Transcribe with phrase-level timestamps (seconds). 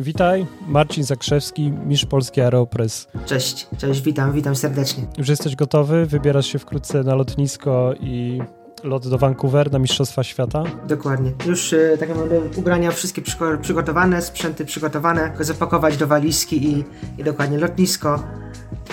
[0.00, 3.08] Witaj, Marcin Zakrzewski, mistrz Polski Aeropress.
[3.26, 5.06] Cześć, cześć, witam, witam serdecznie.
[5.18, 6.06] Już jesteś gotowy?
[6.06, 8.40] Wybierasz się wkrótce na lotnisko i
[8.84, 10.64] lot do Vancouver na Mistrzostwa Świata?
[10.88, 11.32] Dokładnie.
[11.46, 13.22] Już y, tak naprawdę ubrania wszystkie
[13.62, 16.84] przygotowane, sprzęty przygotowane, tylko zapakować do walizki i,
[17.18, 18.22] i dokładnie lotnisko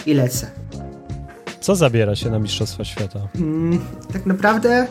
[0.05, 0.62] i lecę.
[1.63, 3.19] Co zabiera się na Mistrzostwa Świata?
[3.35, 3.79] Mm,
[4.13, 4.87] tak naprawdę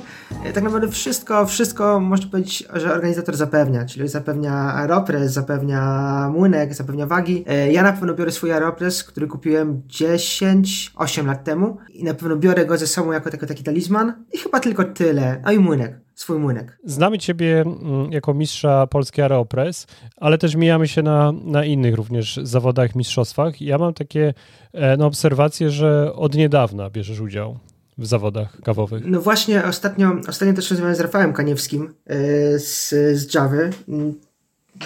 [0.54, 7.06] tak naprawdę wszystko, wszystko można powiedzieć, że organizator zapewnia, czyli zapewnia aeropres, zapewnia młynek, zapewnia
[7.06, 7.44] wagi.
[7.46, 12.36] E, ja na pewno biorę swój aeropres, który kupiłem 10-8 lat temu i na pewno
[12.36, 15.40] biorę go ze sobą jako taki, taki talizman i chyba tylko tyle.
[15.44, 16.78] A i młynek swój młynek.
[16.84, 22.40] Znamy Ciebie mm, jako mistrza Polski Aeropress, ale też mijamy się na, na innych również
[22.42, 23.60] zawodach, mistrzostwach.
[23.60, 24.34] Ja mam takie
[24.72, 27.58] e, no, obserwacje, że od niedawna bierzesz udział
[27.98, 29.02] w zawodach kawowych.
[29.06, 33.56] No właśnie, ostatnio, ostatnio też rozmawiałem z Rafałem Kaniewskim yy, z, z Java.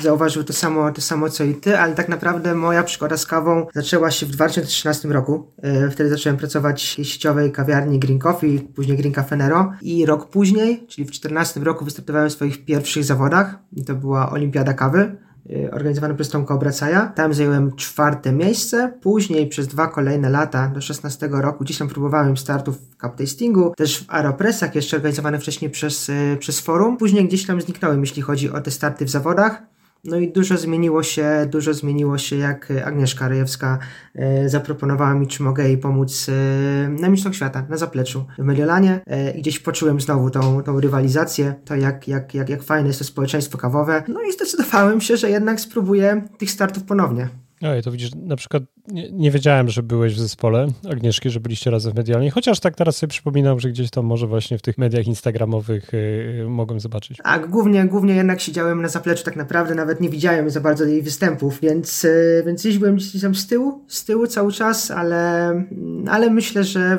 [0.02, 3.66] Zauważył to samo, to samo co i ty, ale tak naprawdę moja przygoda z kawą
[3.74, 5.52] zaczęła się w 2013 roku.
[5.62, 10.30] Yy, wtedy zacząłem pracować w sieciowej kawiarni Green Coffee, później Green Cafe Nero i rok
[10.30, 13.58] później, czyli w 2014 roku wystartowałem w swoich pierwszych zawodach.
[13.86, 15.16] To była Olimpiada Kawy.
[15.50, 17.06] Y, organizowany przez Tomka Obracaja.
[17.06, 18.92] Tam zająłem czwarte miejsce.
[19.02, 23.74] Później przez dwa kolejne lata, do 16 roku, gdzieś tam próbowałem startów w cup tastingu,
[23.76, 26.96] też w aeropressach, jeszcze organizowane wcześniej przez, y, przez forum.
[26.96, 29.62] Później gdzieś tam zniknąłem, jeśli chodzi o te starty w zawodach.
[30.04, 33.78] No i dużo zmieniło się, dużo zmieniło się, jak Agnieszka Rejewska
[34.14, 39.00] e, zaproponowała mi, czy mogę jej pomóc e, na Mistrzostwach Świata, na zapleczu w Mediolanie
[39.06, 42.98] e, i gdzieś poczułem znowu tą, tą rywalizację, to jak, jak, jak, jak fajne jest
[42.98, 44.02] to społeczeństwo kawowe.
[44.08, 47.28] No i zdecydowałem się, że jednak spróbuję tych startów ponownie.
[47.62, 51.70] Oj, to widzisz, na przykład nie, nie, wiedziałem, że byłeś w zespole Agnieszki, że byliście
[51.70, 54.78] razem w medialnie, chociaż tak teraz sobie przypominam, że gdzieś tam może właśnie w tych
[54.78, 57.18] mediach instagramowych yy, mogłem zobaczyć.
[57.24, 61.02] Tak, głównie, głównie jednak siedziałem na zapleczu, tak naprawdę nawet nie widziałem za bardzo jej
[61.02, 65.52] występów, więc, yy, więc gdzieś byłem gdzieś tam z tyłu, z tyłu cały czas, ale,
[66.08, 66.98] ale myślę, że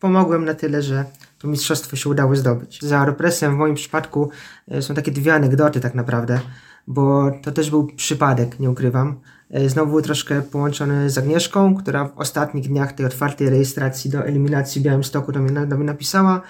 [0.00, 1.04] pomogłem na tyle, że
[1.38, 2.82] to mistrzostwo się udało zdobyć.
[2.82, 4.30] Za Aeropressem w moim przypadku
[4.68, 6.40] yy, są takie dwie anegdoty tak naprawdę,
[6.86, 9.20] bo to też był przypadek, nie ukrywam.
[9.54, 14.80] E, znowu troszkę połączony z Agnieszką, która w ostatnich dniach tej otwartej rejestracji do eliminacji
[14.80, 16.42] w Białymstoku do mnie, do mnie napisała,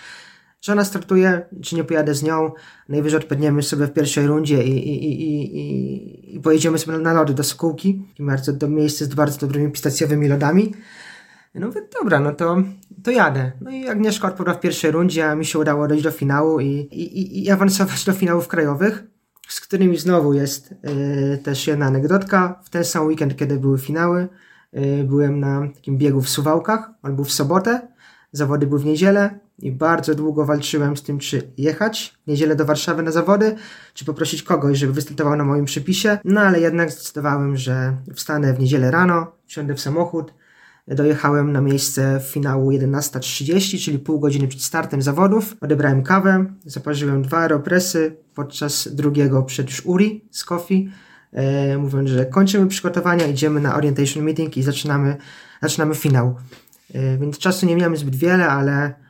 [0.60, 2.53] że ona startuje, czy nie pojadę z nią,
[2.88, 7.34] najwyżej odpadniemy sobie w pierwszej rundzie i, i, i, i, i pojedziemy sobie na lody
[7.34, 10.75] do Skółki, bardzo do miejsca z bardzo dobrymi pistacjowymi lodami.
[11.54, 12.56] No dobra, no to,
[13.03, 13.53] to jadę.
[13.60, 16.69] No i Agnieszka odpadła w pierwszej rundzie, a mi się udało dojść do finału i,
[16.92, 19.14] i, i awansować do finałów krajowych
[19.54, 22.60] z którymi znowu jest y, też jedna anegdotka.
[22.65, 24.28] W ten sam weekend, kiedy były finały,
[24.76, 27.88] y, byłem na takim biegu w Suwałkach, on był w sobotę,
[28.32, 32.65] zawody były w niedzielę i bardzo długo walczyłem z tym, czy jechać w niedzielę do
[32.65, 33.56] Warszawy na zawody,
[33.94, 36.19] czy poprosić kogoś, żeby wystartował na moim przepisie.
[36.25, 40.34] No ale jednak zdecydowałem, że wstanę w niedzielę rano, wsiądę w samochód,
[40.89, 45.56] Dojechałem na miejsce finału 11.30, czyli pół godziny przed startem zawodów.
[45.61, 50.91] Odebrałem kawę, zaparzyłem dwa aeropresy, podczas drugiego przed już Uri z Kofi,
[51.33, 55.17] e, mówiąc, że kończymy przygotowania, idziemy na orientation meeting i zaczynamy,
[55.62, 56.37] zaczynamy finał.
[56.95, 59.03] E, więc czasu nie miałem zbyt wiele, ale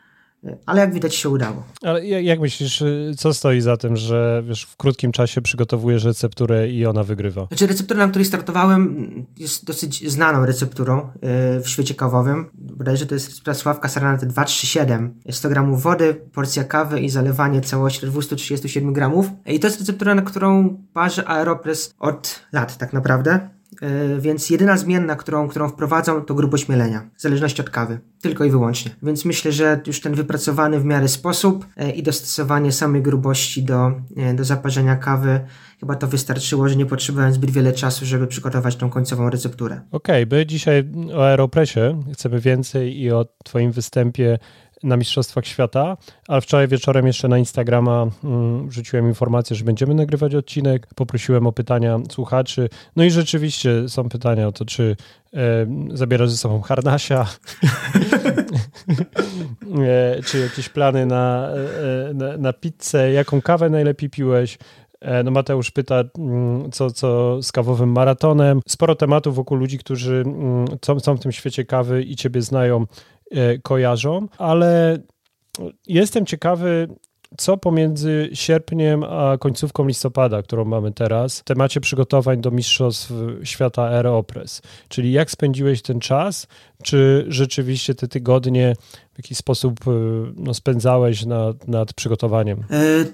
[0.66, 1.64] ale jak widać się udało.
[1.82, 6.68] Ale jak myślisz, y, co stoi za tym, że wiesz, w krótkim czasie przygotowujesz recepturę
[6.68, 7.46] i ona wygrywa?
[7.46, 9.06] Znaczy receptura, na której startowałem
[9.38, 12.50] jest dosyć znaną recepturą y, w świecie kawowym.
[12.54, 15.14] Bodajże to jest receptura Sławka Saranaty 237.
[15.30, 19.26] 100 gramów wody, porcja kawy i zalewanie całości 237 gramów.
[19.46, 23.53] I to jest receptura, na którą parzę Aeropress od lat tak naprawdę.
[23.82, 27.98] E, więc jedyna zmienna, którą, którą wprowadzam, to grubość mielenia, w zależności od kawy.
[28.22, 28.90] Tylko i wyłącznie.
[29.02, 33.92] Więc myślę, że już ten wypracowany w miarę sposób e, i dostosowanie samej grubości do,
[34.16, 35.40] e, do zaparzenia kawy,
[35.80, 39.80] chyba to wystarczyło, że nie potrzebowałem zbyt wiele czasu, żeby przygotować tą końcową recepturę.
[39.90, 41.80] Okej, okay, by dzisiaj o Aeropressie
[42.12, 44.38] chcemy więcej i o Twoim występie
[44.84, 45.96] na Mistrzostwach Świata,
[46.28, 50.86] ale wczoraj wieczorem jeszcze na Instagrama mm, rzuciłem informację, że będziemy nagrywać odcinek.
[50.94, 52.68] Poprosiłem o pytania słuchaczy.
[52.96, 54.96] No i rzeczywiście są pytania o to, czy
[55.34, 57.26] e, zabierasz ze sobą harnasia,
[59.82, 61.48] e, czy jakieś plany na,
[62.10, 64.58] e, na, na pizzę, jaką kawę najlepiej piłeś.
[65.00, 68.60] E, no Mateusz pyta, mm, co, co z kawowym maratonem.
[68.68, 70.66] Sporo tematów wokół ludzi, którzy mm,
[71.02, 73.13] są, w tym świecie kawy i ciebie znają, E,
[73.62, 74.98] kojarzą, ale
[75.86, 76.88] jestem ciekawy,
[77.38, 83.12] co pomiędzy sierpniem a końcówką listopada, którą mamy teraz, w temacie przygotowań do Mistrzostw
[83.44, 84.62] Świata Aeropress.
[84.88, 86.46] Czyli jak spędziłeś ten czas?
[86.82, 88.74] Czy rzeczywiście te tygodnie
[89.14, 89.90] w jakiś sposób e,
[90.36, 92.64] no, spędzałeś nad, nad przygotowaniem?
[92.70, 93.04] E,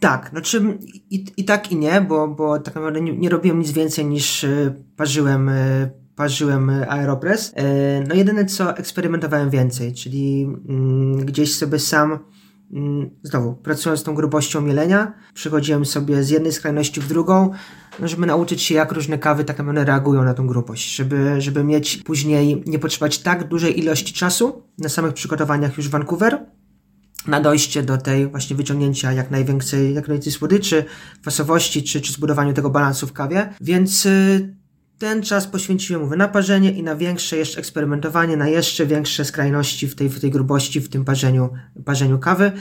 [0.00, 0.78] Tak, znaczy
[1.10, 4.44] i, i tak i nie, bo, bo tak naprawdę nie, nie robiłem nic więcej niż
[4.44, 7.52] e, parzyłem, e, parzyłem Aeropress.
[7.56, 7.64] E,
[8.08, 12.18] no jedyne co eksperymentowałem więcej, czyli mm, gdzieś sobie sam
[12.72, 17.50] mm, znowu, pracując z tą grubością mielenia, przechodziłem sobie z jednej skrajności w drugą,
[18.00, 21.64] no żeby nauczyć się, jak różne kawy tak naprawdę reagują na tą grubość, żeby, żeby
[21.64, 26.46] mieć później, nie potrzebować tak dużej ilości czasu na samych przygotowaniach już Vancouver,
[27.26, 30.84] na dojście do tej właśnie wyciągnięcia jak największej, jak najwięcej słodyczy,
[31.22, 33.54] kwasowości, czy, czy zbudowaniu tego balansu w kawie.
[33.60, 34.56] Więc y,
[35.04, 39.88] ten czas poświęciłem mówię, na parzenie i na większe jeszcze eksperymentowanie, na jeszcze większe skrajności
[39.88, 41.50] w tej, w tej grubości, w tym parzeniu,
[41.84, 42.52] parzeniu kawy.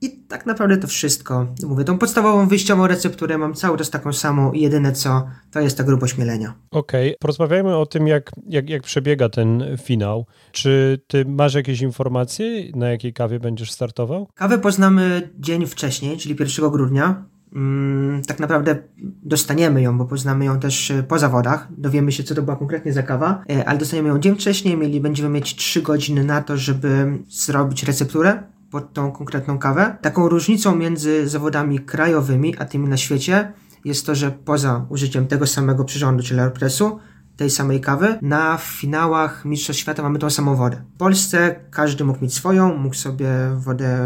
[0.00, 1.46] I tak naprawdę to wszystko.
[1.62, 5.78] Mówię, tą podstawową wyjściową recepturę mam cały czas taką samą i jedyne co, to jest
[5.78, 6.54] ta grubość mielenia.
[6.70, 7.16] Okej, okay.
[7.20, 10.26] porozmawiajmy o tym, jak, jak, jak przebiega ten finał.
[10.52, 14.28] Czy ty masz jakieś informacje, na jakiej kawie będziesz startował?
[14.34, 17.24] Kawę poznamy dzień wcześniej, czyli 1 grudnia.
[17.54, 18.76] Mm, tak naprawdę
[19.22, 21.68] dostaniemy ją, bo poznamy ją też e, po zawodach.
[21.78, 24.76] Dowiemy się, co to była konkretnie za kawa, e, ale dostaniemy ją dzień wcześniej.
[24.76, 29.96] Mieli, będziemy mieć 3 godziny na to, żeby zrobić recepturę pod tą konkretną kawę.
[30.00, 33.52] Taką różnicą między zawodami krajowymi a tymi na świecie
[33.84, 36.98] jest to, że poza użyciem tego samego przyrządu, czyli aeropressu,
[37.40, 40.82] tej samej kawy, na finałach Mistrzostw Świata mamy tą samą wodę.
[40.94, 43.98] W Polsce każdy mógł mieć swoją, mógł sobie wodę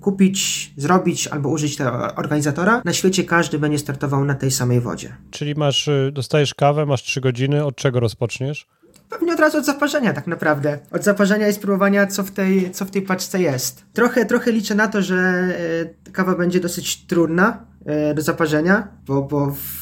[0.00, 2.82] kupić, zrobić albo użyć tego organizatora.
[2.84, 5.16] Na świecie każdy będzie startował na tej samej wodzie.
[5.30, 8.66] Czyli masz, y, dostajesz kawę, masz 3 godziny, od czego rozpoczniesz?
[9.08, 10.78] Pewnie od razu od zaparzenia tak naprawdę.
[10.92, 13.84] Od zaparzenia i spróbowania, co w tej, co w tej paczce jest.
[13.92, 19.22] Trochę, trochę liczę na to, że e, kawa będzie dosyć trudna e, do zaparzenia, bo,
[19.22, 19.79] bo w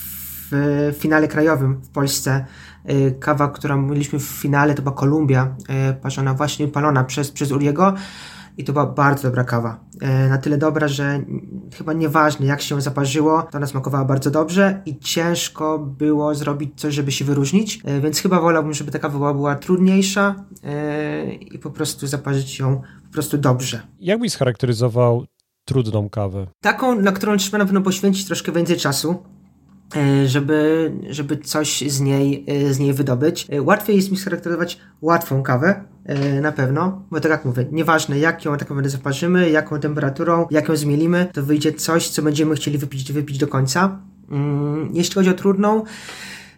[0.99, 2.45] finale krajowym w Polsce
[2.85, 5.57] e, kawa, którą mieliśmy w finale, to była Kolumbia,
[6.03, 7.95] parzona właśnie, palona przez, przez Uriego
[8.57, 9.81] i to była bardzo dobra kawa.
[10.01, 11.21] E, na tyle dobra, że
[11.75, 16.95] chyba nieważne jak się zaparzyło, to ona smakowała bardzo dobrze i ciężko było zrobić coś,
[16.95, 20.35] żeby się wyróżnić, więc chyba wolałbym, żeby ta kawa była, była trudniejsza
[21.41, 23.81] i po prostu zaparzyć ją po prostu dobrze.
[24.01, 25.27] Jak byś scharakteryzował
[25.65, 26.47] trudną kawę?
[26.61, 29.23] Taką, na którą trzeba na pewno poświęcić troszkę więcej czasu,
[30.27, 33.49] żeby, żeby coś z niej, z niej wydobyć.
[33.61, 38.45] Łatwiej jest mi scharakteryzować łatwą kawę, E, na pewno, bo tak jak mówię, nieważne jak
[38.45, 42.79] ją tak naprawdę zaparzymy, jaką temperaturą, jak ją zmielimy, to wyjdzie coś, co będziemy chcieli
[42.79, 43.99] wypić, wypić do końca.
[44.31, 45.85] Mm, jeśli chodzi o trudną,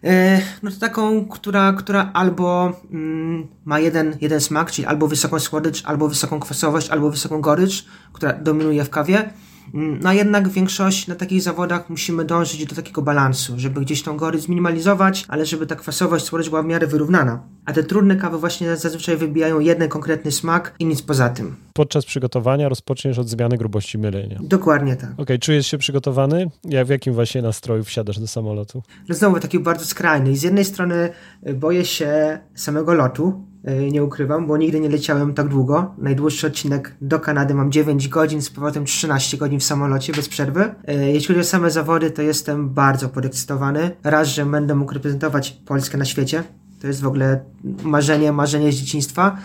[0.04, 5.38] e, no to taką, która, która albo mm, ma jeden, jeden smak, czyli albo wysoką
[5.38, 9.30] słodycz, albo wysoką kwasowość, albo wysoką gorycz, która dominuje w kawie,
[9.74, 14.16] no a jednak większość na takich zawodach musimy dążyć do takiego balansu, żeby gdzieś tą
[14.16, 17.42] gorycz zminimalizować, ale żeby ta kwasowość, słodycz była w miarę wyrównana.
[17.64, 21.56] A te trudne kawy właśnie zazwyczaj wybijają jeden konkretny smak i nic poza tym.
[21.74, 24.38] Podczas przygotowania rozpoczniesz od zmiany grubości mylenia.
[24.42, 25.10] Dokładnie tak.
[25.10, 26.50] Okej, okay, czujesz się przygotowany?
[26.64, 28.82] Ja w jakim właśnie nastroju wsiadasz do samolotu?
[29.08, 30.36] No znowu taki bardzo skrajny.
[30.36, 31.10] Z jednej strony
[31.46, 33.44] y, boję się samego lotu,
[33.90, 35.94] nie ukrywam, bo nigdy nie leciałem tak długo.
[35.98, 40.74] Najdłuższy odcinek do Kanady mam 9 godzin, z powrotem 13 godzin w samolocie bez przerwy.
[40.88, 43.90] Y, jeśli chodzi o same zawody, to jestem bardzo podekscytowany.
[44.04, 46.42] Raz, że będę mógł reprezentować Polskę na świecie.
[46.80, 47.44] To jest w ogóle
[47.82, 49.36] marzenie, marzenie z dzieciństwa.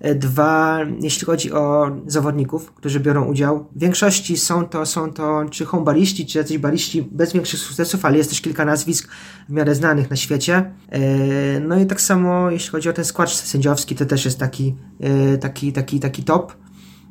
[0.00, 5.44] E, dwa, jeśli chodzi o zawodników, którzy biorą udział, w większości są to, są to
[5.50, 9.08] czy hombaliści, czy jacyś baliści bez większych sukcesów, ale jest też kilka nazwisk
[9.48, 10.72] w miarę znanych na świecie.
[10.88, 11.00] E,
[11.60, 15.38] no i tak samo, jeśli chodzi o ten skład sędziowski, to też jest taki, e,
[15.38, 16.52] taki, taki, taki top.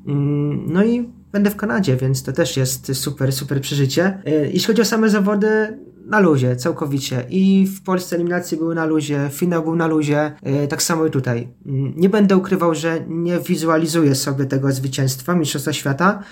[0.08, 4.22] Mm, no i będę w Kanadzie, więc to też jest super, super przeżycie.
[4.26, 7.26] Jeśli chodzi o same zawody, na luzie, całkowicie.
[7.30, 11.12] I w Polsce eliminacje były na luzie, finał był na luzie, yy, tak samo i
[11.12, 11.48] tutaj.
[11.66, 16.24] Yy, nie będę ukrywał, że nie wizualizuję sobie tego zwycięstwa Mistrzostwa Świata,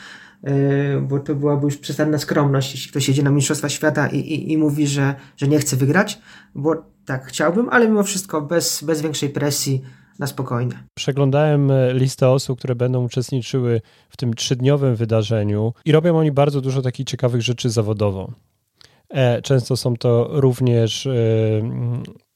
[0.43, 0.51] yy,
[1.01, 4.57] bo to byłaby już przesadna skromność, jeśli ktoś jedzie na Mistrzostwa Świata i, i, i
[4.57, 6.19] mówi, że, że nie chce wygrać,
[6.55, 6.75] bo
[7.05, 9.81] tak, chciałbym, ale mimo wszystko bez, bez większej presji,
[10.21, 10.83] na spokojnie.
[10.93, 16.61] Przeglądałem e, listę osób, które będą uczestniczyły w tym trzydniowym wydarzeniu i robią oni bardzo
[16.61, 18.31] dużo takich ciekawych rzeczy zawodowo.
[19.13, 21.11] E, często są to również e,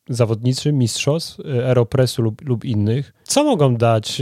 [0.10, 3.14] zawodnicy mistrzostw e, Aeropressu lub, lub innych.
[3.24, 4.22] Co mogą dać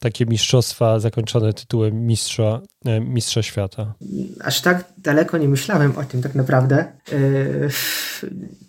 [0.00, 2.60] takie mistrzostwa zakończone tytułem mistrza,
[3.00, 3.94] mistrza świata?
[4.44, 6.92] Aż tak daleko nie myślałem o tym tak naprawdę.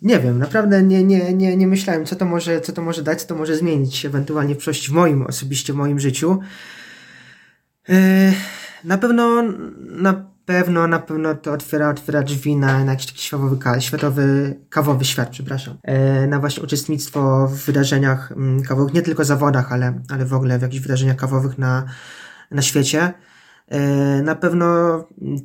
[0.02, 3.22] Nie wiem, naprawdę nie, nie, nie, nie myślałem, co to, może, co to może dać,
[3.22, 6.40] co to może zmienić ewentualnie w przyszłości w moim, osobiście w moim życiu.
[8.84, 9.44] Na pewno
[9.80, 15.06] na pewno, na pewno to otwiera, otwiera drzwi na, na jakiś taki światowy, światowy kawowy
[15.06, 20.26] świat, przepraszam, e, na właśnie uczestnictwo w wydarzeniach mm, kawowych, nie tylko zawodach, ale, ale
[20.26, 21.86] w ogóle w jakichś wydarzeniach kawowych na,
[22.52, 23.14] na świecie.
[24.24, 24.68] Na pewno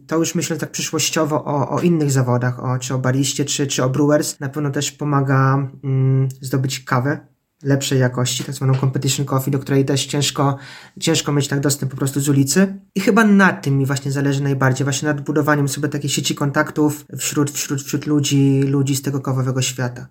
[0.07, 3.85] to już myślę tak przyszłościowo o, o innych zawodach, o, czy o bariście, czy, czy
[3.85, 7.27] o brewers, na pewno też pomaga mm, zdobyć kawę
[7.63, 10.57] lepszej jakości, tak zwaną competition coffee, do której też ciężko,
[11.01, 12.81] ciężko mieć tak dostęp po prostu z ulicy.
[12.95, 17.07] I chyba nad tym mi właśnie zależy najbardziej, właśnie nad budowaniem sobie takiej sieci kontaktów
[17.19, 20.09] wśród, wśród, wśród ludzi, ludzi z tego kawowego świata.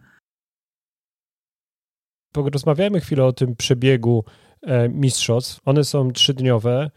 [2.34, 4.24] Porozmawiajmy chwilę o tym przebiegu
[4.62, 5.60] e, mistrzostw.
[5.66, 6.92] One są trzydniowe.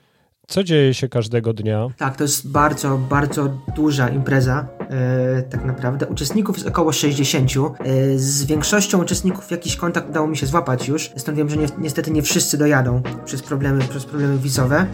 [0.47, 1.89] Co dzieje się każdego dnia?
[1.97, 4.69] Tak, to jest bardzo, bardzo duża impreza.
[4.91, 6.07] E, tak naprawdę.
[6.07, 7.51] Uczestników jest około 60.
[7.51, 11.11] E, z większością uczestników jakiś kontakt udało mi się złapać już.
[11.17, 14.77] Stąd wiem, że ni niestety nie wszyscy dojadą przez problemy, przez problemy wizowe.
[14.77, 14.87] E,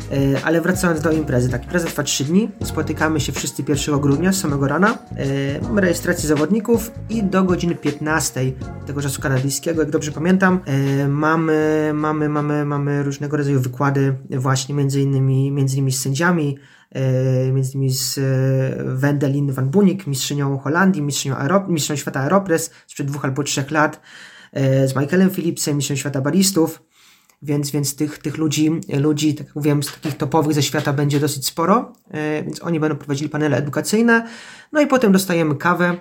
[0.44, 2.50] ale wracając do imprezy, tak, impreza trwa 3 dni.
[2.64, 4.98] Spotykamy się wszyscy 1 grudnia z samego rana.
[5.62, 8.40] Mamy rejestrację zawodników i do godziny 15
[8.86, 10.60] tego czasu kanadyjskiego, jak dobrze pamiętam,
[11.08, 16.58] mamy, mamy, mamy, mamy różnego rodzaju wykłady właśnie między innymi, między innymi z sędziami,
[17.52, 18.22] między innymi z e,
[18.84, 21.36] Wendelin van Bunik, mistrzynią Holandii, mistrzynią,
[21.68, 24.00] mistrzynią świata Aeropress sprzed dwóch albo trzech lat,
[24.52, 26.82] e, z Michaelem Phillipsem, mistrzem świata baristów,
[27.42, 31.20] więc, więc tych, tych ludzi, ludzi, tak jak mówiłem, z takich topowych ze świata będzie
[31.20, 31.92] dosyć sporo,
[32.44, 34.26] więc oni będą prowadzili panele edukacyjne,
[34.72, 35.96] no i potem dostajemy kawę,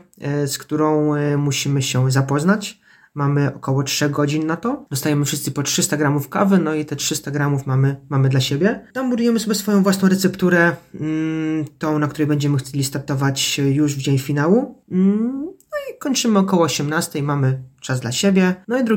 [0.46, 2.80] z którą musimy się zapoznać,
[3.16, 4.86] Mamy około 3 godzin na to.
[4.90, 8.88] Dostajemy wszyscy po 300 gramów kawy, no i te 300 gramów mamy, mamy dla siebie.
[8.94, 14.02] Tam budujemy sobie swoją własną recepturę, mm, tą, na której będziemy chcieli startować już w
[14.02, 14.84] dzień finału.
[14.92, 18.56] Mm, no i kończymy około 18, mamy czas dla siebie.
[18.68, 18.96] No i 2,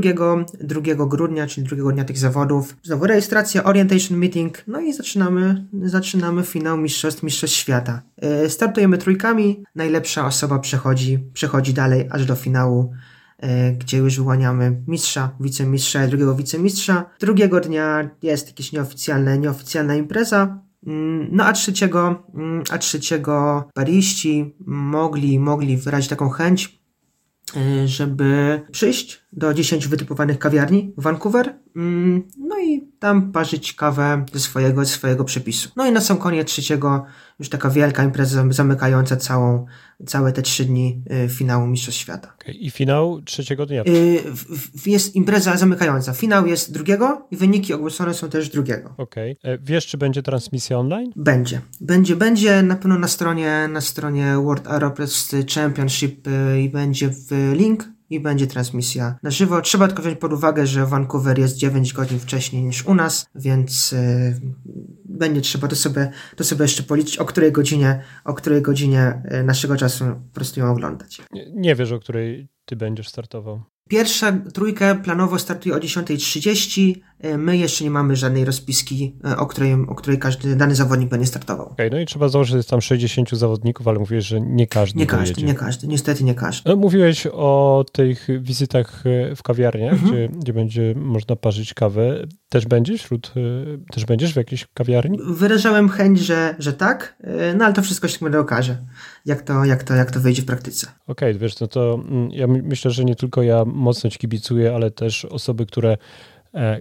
[0.61, 6.43] 2 grudnia, czyli drugiego dnia tych zawodów, znowu rejestracja, orientation meeting, no i zaczynamy, zaczynamy
[6.43, 8.03] finał Mistrzostw, Mistrzostw Świata.
[8.23, 13.18] Yy, startujemy trójkami, najlepsza osoba przechodzi, przechodzi dalej aż do finału E,
[13.79, 17.11] gdzie już wyłaniamy mistrza, wicemistrza i drugiego wicemistrza.
[17.21, 20.63] Drugiego dnia jest jakaś nieoficjalna, nieoficjalna impreza.
[20.87, 26.81] Mm, no a trzeciego, mm, a trzeciego bariści mogli, mogli wyrazić taką chęć,
[27.57, 34.25] e, żeby przyjść do 10 wytypowanych kawiarni w Vancouver, mm, no i tam parzyć kawę
[34.33, 35.71] ze swojego, ze swojego przepisu.
[35.77, 37.05] No i na sam koniec trzeciego
[37.39, 39.67] już taka wielka impreza zamykająca całą,
[40.07, 42.35] całe te trzy dni y, finału Mistrzostw Świata.
[42.41, 42.55] Okay.
[42.55, 43.83] I finał trzeciego dnia?
[43.83, 44.23] Y,
[44.87, 46.13] jest impreza zamykająca.
[46.13, 48.95] Finał jest drugiego i wyniki ogłoszone są też drugiego.
[48.97, 49.37] Okej.
[49.41, 49.53] Okay.
[49.53, 51.13] E, wiesz, czy będzie transmisja online?
[51.17, 51.61] Będzie.
[51.81, 57.53] Będzie, będzie na pewno na stronie, na stronie World Aeropress Championship y, i będzie w
[57.53, 59.61] link i będzie transmisja na żywo.
[59.61, 63.95] Trzeba tylko wziąć pod uwagę, że Vancouver jest 9 godzin wcześniej niż u nas, więc
[65.05, 69.43] będzie trzeba to sobie, to sobie jeszcze policzyć, o której godzinie, o której godzinie e,
[69.43, 71.23] naszego czasu po prostu ją oglądać.
[71.33, 73.63] Nie, nie wiesz, o której ty będziesz startował.
[73.89, 76.95] Pierwsza trójka planowo startuje o 10.30.
[77.21, 81.09] E, my jeszcze nie mamy żadnej rozpiski, e, o której, o której każdy dany zawodnik
[81.09, 81.69] będzie startował.
[81.69, 84.99] Okay, no i trzeba założyć, że jest tam 60 zawodników, ale mówiłeś, że nie każdy.
[84.99, 86.71] Nie każdy, nie każdy, niestety nie każdy.
[86.71, 90.13] No, mówiłeś o tych wizytach e, w kawiarniach, mhm.
[90.13, 92.27] gdzie, gdzie będzie można parzyć kawę.
[92.49, 93.35] Też będziesz wśród,
[93.93, 95.19] też będziesz w jakiejś kawiarni?
[95.31, 97.17] Wyrażałem chęć, że, że tak,
[97.57, 98.79] no ale to wszystko się będę okaże,
[99.27, 100.87] jak to, jak to, jak to wyjdzie w praktyce.
[101.07, 104.75] Okej, okay, wiesz, no to mm, ja myślę, że nie tylko ja mocno ci kibicuję,
[104.75, 105.97] ale też osoby, które,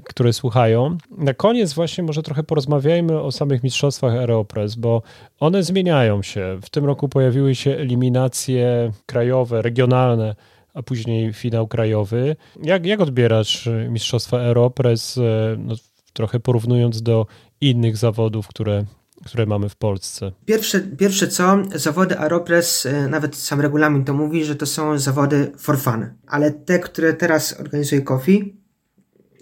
[0.04, 0.98] które słuchają.
[1.18, 5.02] Na koniec właśnie może trochę porozmawiajmy o samych mistrzostwach Aeropress, bo
[5.40, 6.60] one zmieniają się.
[6.62, 10.36] W tym roku pojawiły się eliminacje krajowe, regionalne,
[10.74, 12.36] a później finał krajowy.
[12.64, 15.76] Jak, jak odbierasz mistrzostwa Aeropress, e, no,
[16.14, 17.26] trochę porównując do
[17.62, 18.86] innych zawodów, które
[19.26, 20.32] które mamy w Polsce?
[20.46, 25.52] Pierwsze, pierwsze co, zawody Aeropress, e, nawet sam regulamin to mówi, że to są zawody
[25.58, 26.06] for fun.
[26.28, 28.58] Ale te, które teraz organizuje Kofi,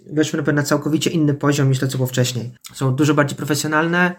[0.06, 2.52] weszły na całkowicie inny poziom niż to, co było wcześniej.
[2.74, 4.14] Są dużo bardziej profesjonalne,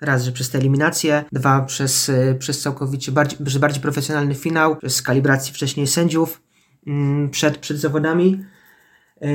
[0.00, 4.76] raz, że przez te eliminacje, dwa, przez, e, przez całkowicie bardziej, przez bardziej profesjonalny finał,
[4.76, 6.42] przez kalibrację wcześniej sędziów
[6.86, 8.44] mm, przed, przed zawodami.
[9.22, 9.28] E,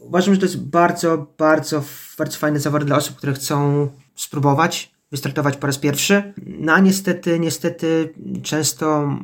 [0.00, 1.84] uważam, że to jest bardzo, bardzo,
[2.18, 6.32] bardzo fajny zawód dla osób, które chcą spróbować, wystartować po raz pierwszy.
[6.46, 9.16] No a niestety, niestety często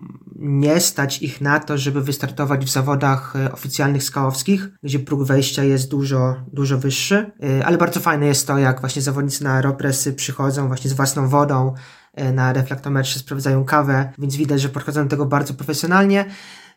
[0.44, 5.64] nie stać ich na to, żeby wystartować w zawodach e, oficjalnych skałowskich, gdzie próg wejścia
[5.64, 7.32] jest dużo, dużo wyższy.
[7.58, 11.28] E, ale bardzo fajne jest to, jak właśnie zawodnicy na aeropresy przychodzą właśnie z własną
[11.28, 11.74] wodą,
[12.14, 16.24] e, na reflektometrze sprawdzają kawę, więc widać, że podchodzą do tego bardzo profesjonalnie.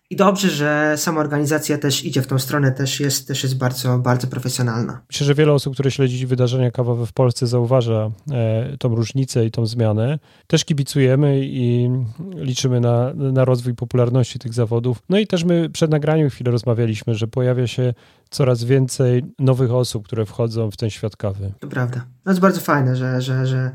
[0.09, 3.99] I dobrze, że sama organizacja też idzie w tą stronę, też jest, też jest bardzo,
[3.99, 5.01] bardzo profesjonalna.
[5.11, 9.51] Myślę, że wiele osób, które śledzi wydarzenia kawowe w Polsce zauważa e, tą różnicę i
[9.51, 10.19] tą zmianę.
[10.47, 11.89] Też kibicujemy i
[12.35, 14.97] liczymy na, na rozwój popularności tych zawodów.
[15.09, 17.93] No i też my przed nagraniem chwilę rozmawialiśmy, że pojawia się
[18.29, 21.53] coraz więcej nowych osób, które wchodzą w ten świat kawy.
[21.59, 22.05] To prawda.
[22.25, 23.71] No jest bardzo fajne, że, że, że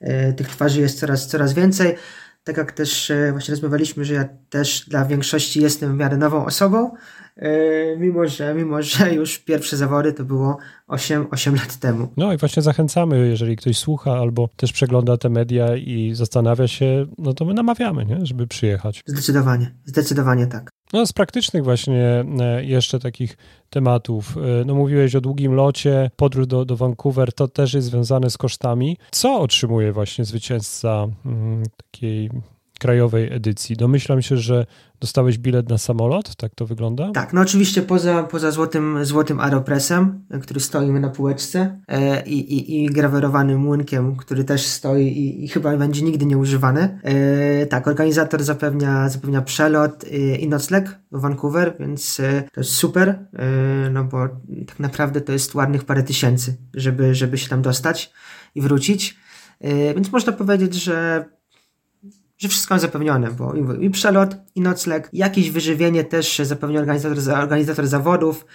[0.00, 1.94] e, tych twarzy jest coraz, coraz więcej
[2.48, 6.44] tak jak też e, właśnie rozmawialiśmy, że ja też dla większości jestem w miarę nową
[6.44, 6.94] osobą,
[7.98, 12.08] mimo że, mimo że już pierwsze zawody to było 8, 8 lat temu.
[12.16, 17.06] No i właśnie zachęcamy, jeżeli ktoś słucha albo też przegląda te media i zastanawia się,
[17.18, 18.26] no to my namawiamy, nie?
[18.26, 19.02] żeby przyjechać.
[19.06, 20.70] Zdecydowanie, zdecydowanie tak.
[20.92, 23.36] No, z praktycznych właśnie e, jeszcze takich
[23.70, 24.36] tematów.
[24.36, 28.38] E, no, mówiłeś o długim locie, podróż do, do Vancouver, to też jest związane z
[28.38, 28.96] kosztami.
[29.10, 32.30] Co otrzymuje właśnie zwycięzca mm, takiej
[32.78, 33.76] krajowej edycji?
[33.76, 34.66] Domyślam się, że
[35.00, 37.10] dostałeś bilet na samolot, tak to wygląda?
[37.12, 42.84] Tak, no oczywiście poza, poza złotym, złotym aeropresem, który stoimy na półeczce e, i, i,
[42.84, 47.00] i grawerowanym młynkiem, który też stoi i, i chyba będzie nigdy nie używany.
[47.02, 52.74] E, tak, organizator zapewnia, zapewnia przelot e, i nocleg do Vancouver, więc e, to jest
[52.74, 54.28] super, e, no bo
[54.66, 58.12] tak naprawdę to jest ładnych parę tysięcy, żeby, żeby się tam dostać
[58.54, 59.16] i wrócić.
[59.60, 61.24] E, więc można powiedzieć, że
[62.38, 67.86] że wszystko jest zapewnione, bo i, przelot, i nocleg, jakieś wyżywienie też zapewnia organizator, organizator
[67.86, 68.46] zawodów,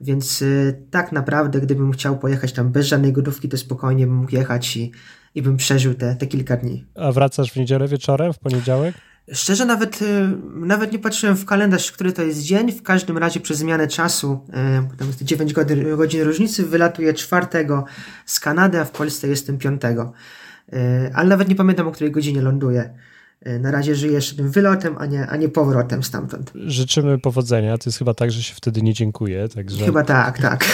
[0.00, 4.34] więc y, tak naprawdę, gdybym chciał pojechać tam bez żadnej gotówki, to spokojnie bym mógł
[4.34, 4.92] jechać i,
[5.34, 6.86] i bym przeżył te, te kilka dni.
[6.94, 8.94] A wracasz w niedzielę wieczorem, w poniedziałek?
[9.32, 12.72] Szczerze nawet, y, nawet nie patrzyłem w kalendarz, który to jest dzień.
[12.72, 14.46] W każdym razie przez zmianę czasu,
[14.78, 17.84] y, bo tam jest 9 godzin, godzin różnicy, wylatuję czwartego
[18.26, 20.12] z Kanady, a w Polsce jestem piątego.
[20.72, 22.94] Y, ale nawet nie pamiętam, o której godzinie ląduję.
[23.44, 26.52] E, na razie żyjesz tym wylotem, a nie, a nie powrotem stamtąd.
[26.54, 27.78] Życzymy powodzenia.
[27.78, 29.48] To jest chyba tak, że się wtedy nie dziękuję.
[29.48, 29.84] Także...
[29.84, 30.64] Chyba tak, tak.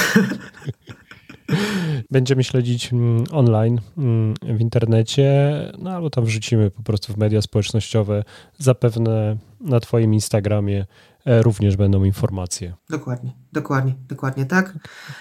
[2.10, 7.42] Będziemy śledzić mm, online mm, w internecie, no albo tam wrzucimy po prostu w media
[7.42, 8.24] społecznościowe.
[8.58, 10.86] Zapewne na Twoim Instagramie
[11.24, 12.74] e, również będą informacje.
[12.90, 14.72] Dokładnie, dokładnie, dokładnie tak.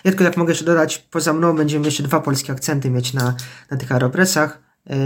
[0.04, 3.36] Ja tylko jak mogę jeszcze dodać, poza mną będziemy jeszcze dwa polskie akcenty mieć na,
[3.72, 4.67] na tych aeropresach.
[4.90, 4.98] E,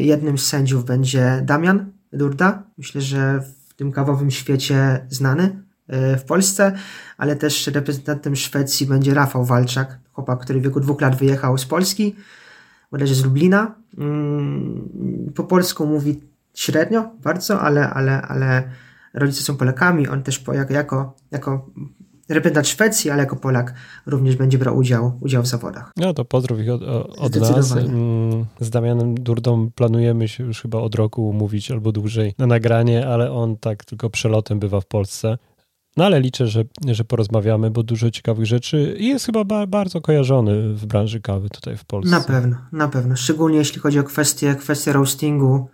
[0.00, 2.62] jednym z sędziów będzie Damian Durda.
[2.78, 6.72] Myślę, że w tym kawowym świecie znany e, w Polsce,
[7.16, 11.64] ale też reprezentantem Szwecji będzie Rafał Walczak, chłopak, który w wieku dwóch lat wyjechał z
[11.64, 12.16] Polski,
[12.90, 13.74] bodajże z Lublina.
[13.98, 16.20] Mm, po polsku mówi
[16.54, 18.62] średnio, bardzo, ale, ale, ale
[19.14, 20.08] rodzice są Polakami.
[20.08, 21.70] On też jako, jako, jako
[22.28, 23.74] reprezentant Szwecji, ale jako Polak
[24.06, 25.92] również będzie brał udział, udział w zawodach.
[25.96, 26.82] No to pozdrów ich od,
[27.18, 27.72] od nas.
[27.72, 33.06] Mm, z Damianem Durdą planujemy się już chyba od roku umówić albo dłużej na nagranie,
[33.06, 35.38] ale on tak tylko przelotem bywa w Polsce.
[35.96, 40.00] No ale liczę, że, że porozmawiamy, bo dużo ciekawych rzeczy i jest chyba ba bardzo
[40.00, 42.10] kojarzony w branży kawy tutaj w Polsce.
[42.10, 43.16] Na pewno, na pewno.
[43.16, 45.68] Szczególnie jeśli chodzi o kwestie, kwestie roastingu,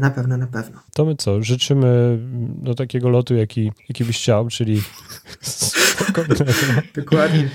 [0.00, 0.80] na pewno, na pewno.
[0.94, 1.42] To my co?
[1.42, 2.18] Życzymy
[2.62, 4.82] do takiego lotu, jaki, jaki byś chciał, czyli
[6.96, 7.48] Dokładnie.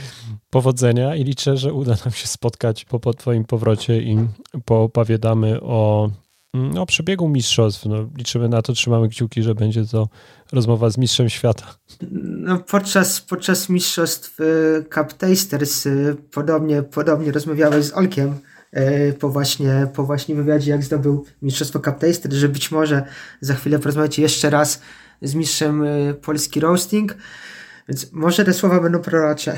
[0.50, 4.18] Powodzenia i liczę, że uda nam się spotkać po, po Twoim powrocie i
[4.66, 6.10] poopowiadamy o,
[6.54, 7.86] mm, o przebiegu mistrzostw.
[7.86, 10.10] No, liczymy na to, trzymamy kciuki, że będzie to
[10.52, 11.76] rozmowa z mistrzem świata.
[12.22, 18.51] No, podczas, podczas mistrzostw y, Cup Tasters y, podobnie, podobnie rozmawiałeś z Olkiem E,
[19.20, 21.96] po właśnie, po właśnie wywiadzie, jak zdobył Mistrzostwo Cup
[22.30, 23.04] że być może
[23.42, 24.82] za chwilę porozmawiacie jeszcze raz
[25.22, 27.16] z mistrzem e, Polski Roasting,
[27.88, 29.58] więc może te słowa będą prorocze.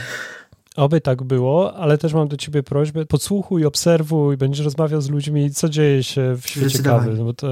[0.76, 5.52] Oby tak było, ale też mam do ciebie prośbę, podsłuchuj, obserwuj, będziesz rozmawiał z ludźmi,
[5.52, 7.48] co dzieje się w świecie kawy, no bo to,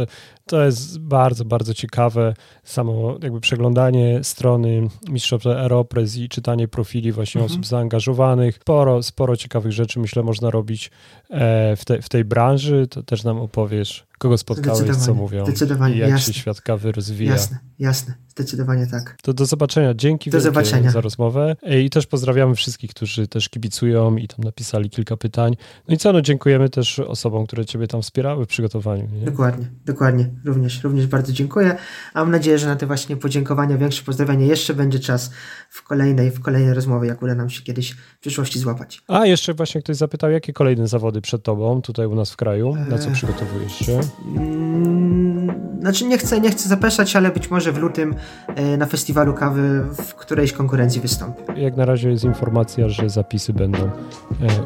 [0.45, 7.41] to jest bardzo, bardzo ciekawe, samo jakby przeglądanie strony Mistrzostw Aeropress i czytanie profili właśnie
[7.41, 7.51] mhm.
[7.51, 10.91] osób zaangażowanych, sporo, sporo ciekawych rzeczy myślę można robić
[11.29, 15.95] e, w, te, w tej branży, to też nam opowiesz kogo spotkałeś, co mówią Zdecydowanie,
[15.95, 16.33] i jak jasne.
[16.33, 17.31] się świat kawy rozwija.
[17.31, 19.17] Jasne, jasne, zdecydowanie tak.
[19.21, 19.93] To do zobaczenia.
[19.93, 20.91] Dzięki do zobaczenia.
[20.91, 25.55] za rozmowę i też pozdrawiamy wszystkich, którzy też kibicują i tam napisali kilka pytań.
[25.87, 29.07] No i co, no dziękujemy też osobom, które ciebie tam wspierały w przygotowaniu.
[29.13, 29.25] Nie?
[29.25, 30.29] Dokładnie, dokładnie.
[30.45, 31.75] Również, również bardzo dziękuję.
[32.13, 35.31] A mam nadzieję, że na te właśnie podziękowania, większe pozdrawianie jeszcze będzie czas
[35.69, 39.01] w kolejnej, w kolejnej rozmowie, jak uda nam się kiedyś w przyszłości złapać.
[39.07, 42.75] A jeszcze właśnie ktoś zapytał, jakie kolejne zawody przed tobą tutaj u nas w kraju?
[42.89, 43.13] Na co eee.
[43.13, 44.01] przygotowujesz się?
[44.35, 48.15] Mm, znaczy nie chcę, nie chcę zapeszać, ale być może w lutym
[48.47, 51.43] e, na festiwalu kawy w którejś konkurencji wystąpię.
[51.55, 53.89] Jak na razie jest informacja, że zapisy będą e,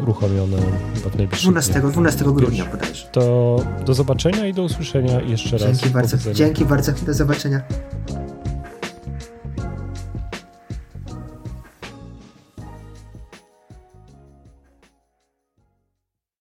[0.03, 0.57] uruchomione
[0.95, 3.07] w najbliższym 12, 12 grudnia bodajże.
[3.11, 3.55] To
[3.85, 5.77] do zobaczenia i do usłyszenia jeszcze raz.
[5.77, 6.33] Dzięki bardzo.
[6.33, 6.91] Dzięki bardzo.
[7.05, 7.61] Do zobaczenia.